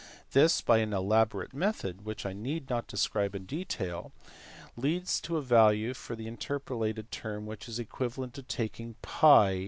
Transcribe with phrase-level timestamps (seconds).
[0.31, 4.11] This, by an elaborate method, which I need not describe in detail,
[4.75, 9.59] leads to a value for the interpolated term which is equivalent to taking 2.2.